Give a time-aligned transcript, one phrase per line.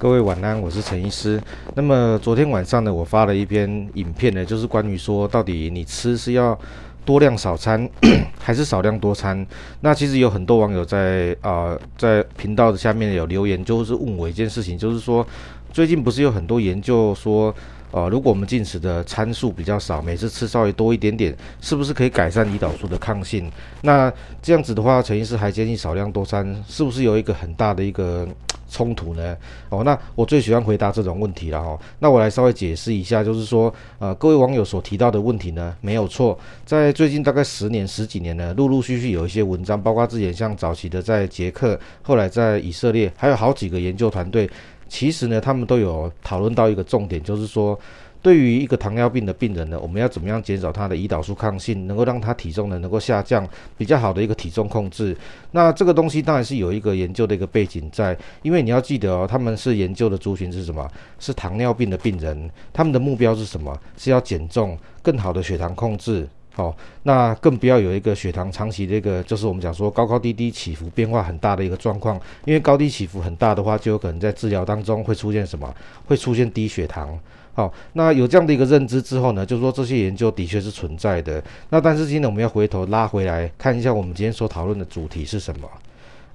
[0.00, 1.38] 各位晚安，我是陈医师。
[1.74, 6.58] 那么昨天晚上呢，我发了一篇影片呢，就是关于说到底你吃是要
[7.04, 7.86] 多量少餐，
[8.40, 9.46] 还是少量多餐？
[9.82, 15.24] 那其实有很多网友在啊、在频道的下面有留言，就是问我一件事情，就是说
[15.70, 17.54] 最近不是有很多研究说，
[17.90, 23.50] 呃，如果我们进食的餐数比较少，每次吃稍微多一点点，是不是可以改善胰岛素的抗性？
[23.82, 28.26] 那这样子的话，陈医师还建议少量多餐，是不是有一个很大的一个？
[28.72, 29.36] 冲突呢？
[29.68, 31.76] 哦，那我最喜欢回答这种问题了哈。
[31.98, 36.38] 那我来稍微解释一下，就是说，呃，各位网友所提到的问题呢，没有错。
[36.64, 44.48] 在最近大概十年、十几年呢，陆陆续续有一些文章，包括之前像早期的在捷克，后来在以色列，还有好几个研究团队，
[44.90, 47.80] 其实呢，他们都有讨论到一个重点，就是说。
[48.22, 55.16] 对于一个糖尿病的病人呢，我们要怎么样减少他的胰岛素抗性，能够让他体重呢能够下降，比较好的一个体重控制。
[55.52, 60.86] 那这个东西当然是有一个研究的一个背景在，因为你要记得哦，他们是研究的族群是什么？
[61.18, 63.74] 是糖尿病的病人，他们的目标是什么？
[63.96, 66.28] 是要减重，更好的血糖控制。
[66.52, 75.72] 好、那更不要有一个血糖长期的一个，就是我们讲说高高低低起伏变化很大的一个状况，因为高低起伏很大的话，就有可能在治疗当中会出现什么？
[76.06, 77.18] 会出现低血糖。
[77.54, 81.42] 好、那有这样的一个认知之后呢，就是说这些研究的确是存在的。
[81.70, 85.68] 那但是今天我们要回头拉回来看一下，我们今天所讨论的主题是什么？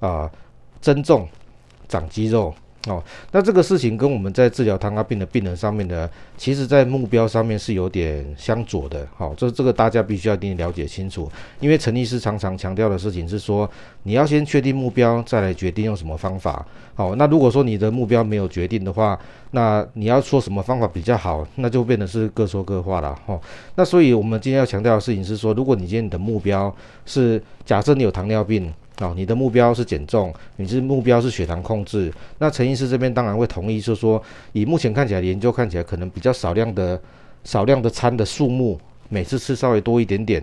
[0.07, 0.31] 啊、
[0.81, 1.27] 增重、
[1.88, 2.53] 长肌肉。
[2.88, 9.08] 哦，那这个事情跟我们在治疗糖尿病的病人上面呢，其实在目标上面是有点相左的。
[9.17, 11.28] 好、哦，这这个大家必须要一定了解清楚，
[11.59, 13.67] 因为陈医师常常强调的事情是说，
[14.03, 16.63] 你要先确定目标，再来决定用什么方法。
[16.94, 19.19] 好、哦，那如果说你的目标没有决定的话，
[19.52, 23.17] 那你要说什么方法比较好，那就变得是各说各话了。
[23.25, 23.41] 哦，
[23.75, 26.73] 那所以我们今天要强调的事情是说，如果你今天你的目标
[27.06, 28.72] 是假设你有糖尿病。
[29.01, 32.09] 哦，你的目标是减重，你是目标是血糖控制。
[32.39, 34.21] 那陈医师这边当然会同意，就是说，
[34.53, 36.99] 以目前看起来研究看起来，可能比较少量的
[37.43, 38.79] 少量的餐的数目，
[39.09, 40.41] 每次吃稍微多一点点，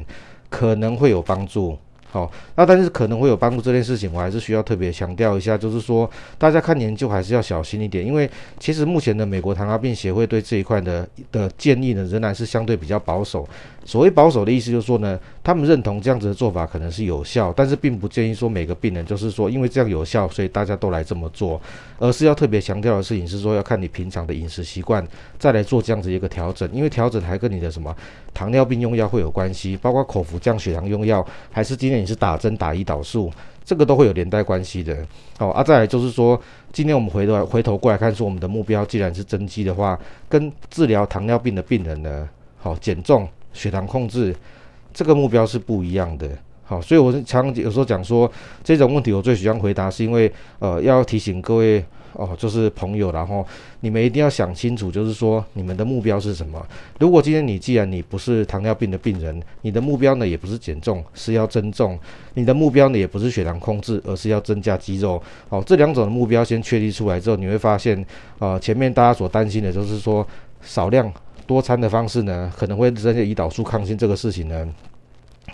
[0.51, 1.79] 可能会有帮助。
[2.11, 8.31] 好，那但是可能会有帮助这件事情，我还是需要特别强调一下，就是说大家看研究还是要小心一点，因为
[8.61, 13.49] 其实目前的美国糖尿病协会对这一块的的建议呢，仍然是相对比较保守。
[13.85, 21.61] 所谓保守的意思就是说呢，他们认同这样子的做法可能是有效，但是并不建议说每个病人就是说因为这样有效，所以大家都来这么做，
[21.99, 25.07] 而是要特别强调的事情是说要看你平常的饮食习惯，
[25.39, 27.95] 再来做这样子一个调整，因为调整还跟你的什么
[28.33, 33.33] 糖尿病用药会有关系，包括口服降血糖用药，还是今天你是打针打胰岛素，
[33.65, 34.97] 这个都会有连带关系的。
[35.39, 36.41] 好、哦，啊，再来就是说，
[36.73, 39.99] 今天我们回头回头过来看，说我们的目标既然是增肌的话，
[40.29, 42.29] 跟治疗糖尿病的病人呢，
[42.59, 44.35] 好、减重、血糖控制，
[44.93, 46.29] 这个目标是不一样的。
[46.65, 48.31] 好，所以我是常常有时候讲说，
[48.63, 51.85] 这种问题我最喜欢回答，是因为呃，要提醒各位。
[52.15, 53.43] 哦，就是朋友，然后
[53.81, 56.63] 你们一定要想清楚，就是说你们的目标是什么。
[56.99, 61.97] 如果今天你既然你不是糖尿病的病人，你的目标呢也不是减重，是要增重；
[62.35, 65.23] 你的目标呢也不是血糖控制，而是要增加肌肉。
[65.49, 68.05] 哦，这两种的目标先确立出来之后，你会发现，
[68.41, 70.27] 呃，前面大家所担心的就是说
[70.61, 71.11] 少量
[71.53, 74.67] 多餐的方式呢，可能会增加胰岛素抗性这个事情呢。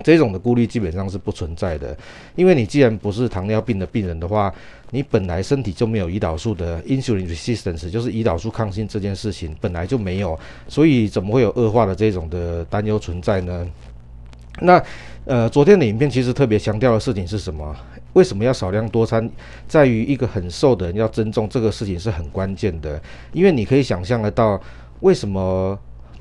[0.05, 1.97] 这种的顾虑基本上是不存在的，
[2.37, 4.53] 因为你既然不是糖尿病的病人的话，
[4.91, 10.39] 你本来身体就没有胰岛素的 insulin resistance，就是胰岛素抗性这件事情本来就没有，
[10.69, 13.67] 所以怎么会有恶化的这种的担忧存在呢？
[14.61, 14.81] 那
[15.25, 17.75] 呃，昨天的影片其实特别强调的事情是什么？
[18.13, 19.29] 为什么要少量多餐？
[19.67, 23.01] 在于一个很瘦的人要增重，这个事情是很关键的，
[23.33, 24.61] 因为你可以想象得到，
[25.01, 25.79] 为什么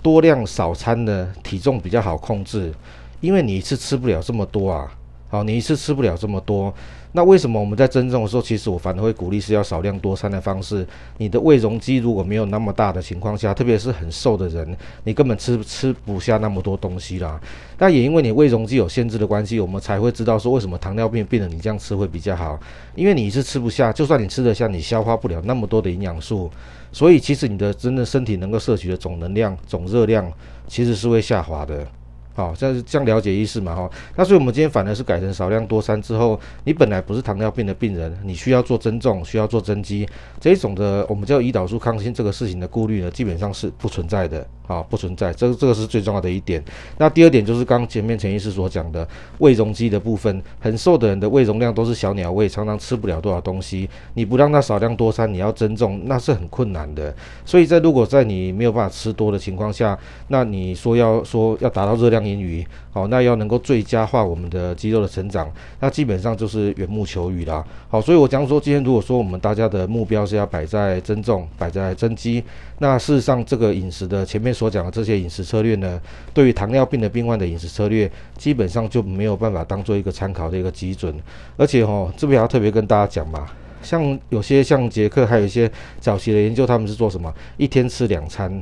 [0.07, 2.73] 多量少餐的体重比较好控制？
[3.19, 4.89] 因为你一次吃不了这么多啊，
[5.27, 6.73] 好，你一次吃不了这么多，
[7.11, 10.87] 那为什么我们在增重的时候，其实我反而会鼓励是要少量多餐的方式。
[11.17, 17.37] 你的胃容积如果没有那么大的情况下，特别是很瘦的人，你根本吃吃不下那么多东西啦。
[17.77, 22.57] 那也因为你胃容积有限制的关系，我们才会知道说为什么糖尿病病人你这样吃会比较好，
[22.95, 26.49] 因为你一次吃不下，就算你吃得下，你消化不了那么多的营养素，
[26.91, 30.31] 所以其实你的真正身体能够摄取的总能量、总热量
[30.67, 31.87] 其实是会下滑的。
[32.33, 33.75] 好，这样这样了解意思嘛？
[33.75, 40.07] 哈，那所以我们今天反而是改成少量多餐之后，你本来不是糖尿病的病人，你需要做增重，需要做增肌，
[40.39, 44.47] 这一种的我们叫胰岛素抗性这个事情的顾虑呢，基本上是不存在的。
[44.67, 46.63] 啊，不存在，这个这个是最重要的一点。
[46.97, 49.07] 那第二点就是刚前面陈医师所讲的
[49.39, 53.89] 胃容积的部分，很瘦的人的胃容量都是小鸟胃，常常吃不了多少东西。
[54.15, 57.15] 你不让他少量多餐，你要增重那是很困难的。
[57.45, 59.97] 所以在如果在你没有办法吃多的情况下，
[60.27, 65.49] 那你说要说要达到热量盈余，好，那要能够最佳化我们的肌肉的成长，
[65.79, 67.63] 那基本上就是缘木求鱼啦。
[67.87, 72.43] 好，所以我讲说今天如果说我们大家的目标是要摆在增重，摆在增肌，
[72.79, 74.56] 那事实上这个饮食的前面。
[74.57, 76.01] 所讲的这些饮食策略呢，
[76.33, 81.13] 对于糖尿病的病患的饮食策略，基本上就没有办法当做一个参考的一个基准。
[81.57, 83.45] 而且哦，这边要特别跟大家讲嘛，
[83.83, 87.31] 像有些像杰克，还有一些早期的研究，他们是做什么？
[87.57, 88.59] 一天吃两餐。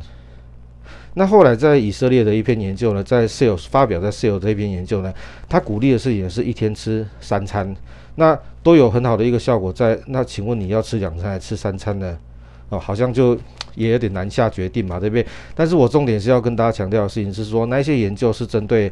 [1.13, 5.13] 那后来在以色列的一篇研究呢，在 Sales 发表在 Sales 这篇研究呢，
[5.47, 7.73] 他鼓励的是也是一天吃三餐，
[8.15, 9.97] 那都有很好的一个效果在。
[10.07, 12.17] 那请问你要吃两餐还是吃三餐呢？
[12.67, 13.37] 哦，好像就。
[13.75, 15.25] 也有点难下决定嘛，对不对？
[15.53, 18.91] 但是我重点是要跟大家强调的事情是说，那些研究是针对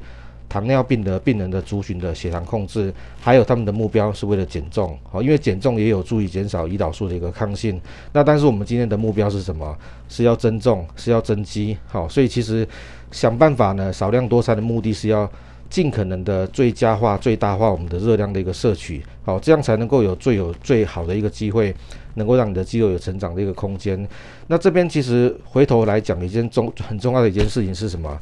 [0.49, 7.81] 糖尿病的病人的族群的血糖控制，还有他们的目标是为了减重，好，因为减重也有助于减少胰岛素的一个抗性。
[8.11, 9.75] 那但是我们今天的目标是什么？
[10.09, 12.67] 是要增重，是要增肌，好，所以其实
[13.11, 15.27] 想办法呢，少量多餐的目的是要
[15.73, 21.73] 尽可能的最佳化、最大化我们的热量的一个摄取，好，这样才能够有最有最好的一个机会。
[22.15, 24.07] 能够让你的肌肉有成长的一个空间。
[24.45, 28.19] 那这边其实回头来讲一件重很重要的一件事情是什么？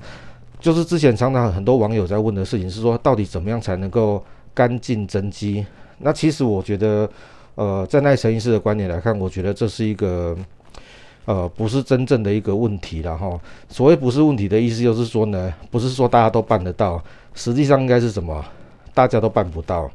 [0.61, 5.65] 就是之前常常很多网友在问的事情是说，到底怎么样才能够干净增肌？
[5.97, 7.09] 那其实我觉得，
[7.55, 10.37] 呃，在赖陈医师的观点来看，我觉得这是一个
[11.25, 13.39] 呃不是真正的一个问题了哈。
[13.69, 17.01] 所谓不是问题的意思就是说呢，不是说大家都办得到，
[17.33, 18.43] 实际上应该是什么？
[18.93, 19.89] 大家都办不到。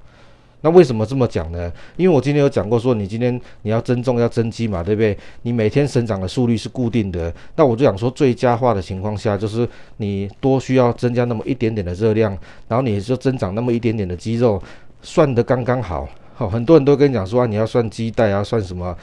[0.63, 1.71] 那为什么这么讲呢？
[1.97, 5.17] 因为我今天有讲过，说你今天你要增重要增肌嘛，对不对？
[5.43, 9.69] 你每天生长的速率是固定的，那我就想说最佳化的情况下，就是
[9.99, 12.37] 你多需要增加那么一点点的热量，
[12.67, 14.61] 然后你就增长那么一点点的肌肉，
[15.03, 16.09] 算得刚刚好。
[16.35, 18.97] 好，很多人都跟你讲说啊，你要算鸡代啊，算什么？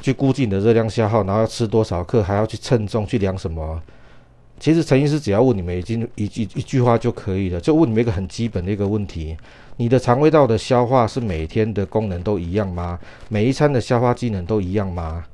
[0.00, 3.80] 去估计你的热量消耗，然后要吃多少克，还要去称重去量什么？
[4.58, 9.36] 其实陈医师只要问你们一句一句一句话就可以了，就问你们一个很基本的一个问题：
[9.78, 12.98] 你的肠胃道的消化是每天的功能都一样吗？
[13.28, 15.24] 每一餐的消化机能都一样吗？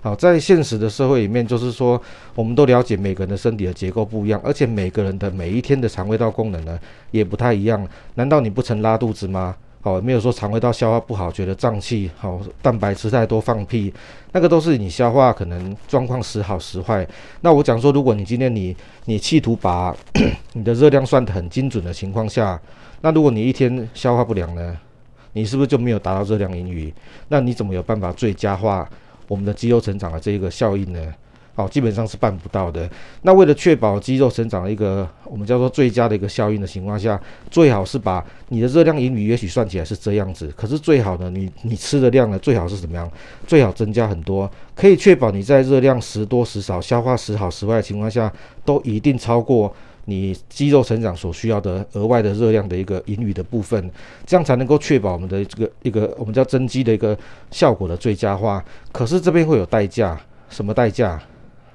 [0.00, 2.00] 好，在现实的社会里面，就是说
[2.34, 6.78] 我们都了解每个人的身体的结构不一样，而且每个人的每一天的肠胃道功能呢
[7.10, 7.84] 也不太一样。
[8.14, 9.56] 难道你不曾拉肚子吗？
[9.84, 13.92] 好，没有说肠胃道消化不好，觉得胀气，好，蛋白吃太多放屁，
[14.32, 17.06] 那个都是你消化可能状况时好时坏。
[17.42, 19.94] 那我讲说，如果你今天你你企图把
[20.54, 22.58] 你的热量算得很精准的情况下，
[23.02, 24.74] 那如果你一天消化不良呢，
[25.34, 26.90] 你是不是就没有达到热量盈余？
[27.28, 28.88] 那你怎么有办法最佳化
[29.28, 31.14] 我们的肌肉成长的这个效应呢？
[31.54, 32.88] 好，基本上是办不到的。
[33.22, 37.20] 那为了确保肌肉成长的一个我们叫做最佳的一个效应的情况下，
[37.50, 43.10] 最好是把你的热量盈余也许算起来是这样子，可是最好呢，你你吃的量呢，最好是怎么样？
[43.46, 48.32] 最好增加很多，可以确保你在热量时多时少、消化时好时坏的情况下，
[48.64, 49.72] 都一定超过
[50.06, 53.90] 你肌肉成长所需要的额外的热量的一个盈余的部分，
[54.26, 57.16] 这样才能够确保我们的这个一个我们叫增肌的一个
[57.50, 58.62] 效果的最佳化。
[58.90, 60.20] 可是这边会有代价，
[60.50, 61.22] 什么代价？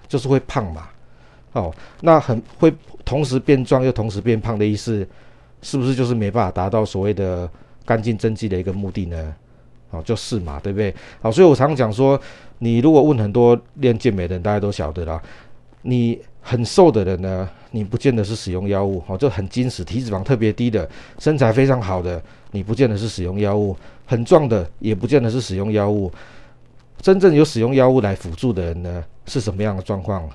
[0.09, 0.89] 就是会胖嘛，
[1.53, 2.73] 哦，那很会
[3.05, 5.07] 同时变壮又同时变胖的意思，
[5.61, 7.49] 是不是就是没办法达到所谓的
[7.85, 9.35] 干净增肌的一个目的呢？
[9.91, 10.93] 哦，就是嘛，对不对？
[11.21, 12.19] 好，所以我常常讲说，
[12.57, 15.21] 你如果问很多练健美的人，大家都晓得啦，
[15.83, 22.21] 你很瘦的人呢，你不见得是使用药物，哦，就很精实，体脂肪特别低的，身材非常好的，
[22.51, 26.11] 你不见得是使用药物，很壮的也不见得是使用药物。
[27.01, 30.29] 真正有使用药物来辅助的人呢，是什么样的状况？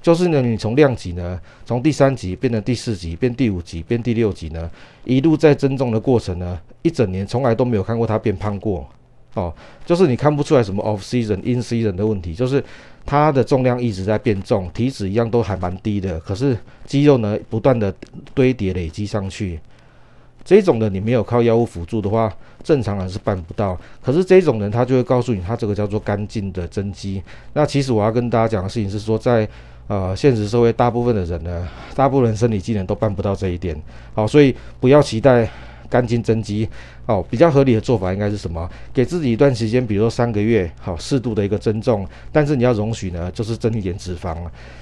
[0.00, 4.70] 就是呢，你从量级呢，从第三级变成第四级，变第五级，变第六级呢，
[5.04, 8.86] 一路在增重的过程呢，一整年从来都没有看过他变胖过。
[9.32, 9.52] 哦，
[9.84, 12.62] 就是你看不出来什么 off season in season 的问题，就是
[13.04, 16.56] 他的重量一直在变重，体脂一样都还蛮低的，可是
[16.86, 17.92] 肌肉呢，不断的
[18.32, 19.58] 堆叠累积上去。
[20.44, 22.30] 这种的你没有靠药物辅助的话，
[22.62, 23.78] 正常人是办不到。
[24.02, 27.22] 可是这种人他就会告诉你，他这个叫做干净的增肌。
[27.54, 29.48] 那其实我要跟大家讲的事情是说，在
[29.86, 33.74] 呃现实社会，大部分的人呢，大部分人生理机能都办不到这一点。
[34.14, 35.48] 好，所以不要期待
[35.88, 36.68] 干净增肌。
[37.06, 38.68] 哦，比较合理的做法应该是什么？
[38.92, 44.34] 给自己一段时间，比如说三个月，好，适度的一个增重，但是你要容许呢，就是增一点脂肪。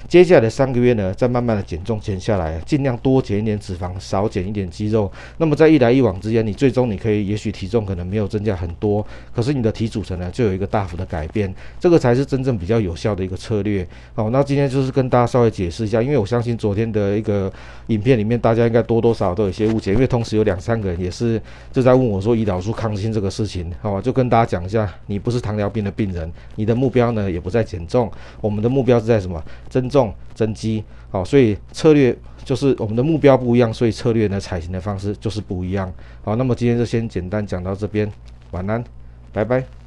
[0.07, 5.11] 接下来的三个月呢，再慢慢的减重减下来，尽量多减一点脂肪，少减一点肌肉。
[5.37, 11.53] 那么在一来一往之间，你最终你可以，也许体重可能没有增加很多，可是你的体组成呢，就有一个大幅的改变。
[11.79, 13.85] 这个才是真正比较有效的一个策略。
[14.13, 17.51] 好，那今天就是跟大家稍微解释一下，因为我相信昨天的一个
[17.87, 23.73] 影片里面，大家应该多多少少都有些误解，因为同时有两三个人也是就在问我我说胰岛素抗性这个事情。
[23.81, 29.43] 好，就跟大家讲一下，你不是糖尿病的病人，你的目标呢也不在减重，我们的目标是在什么？
[29.67, 30.83] 增重、增肌。
[31.09, 35.91] 好，所以策略就是我们的目标不一样，所以策略呢采行的方式就是不一样。
[36.23, 38.11] 好，那么今天就先简单讲到这边，
[38.51, 38.83] 晚安，
[39.31, 39.82] 拜拜。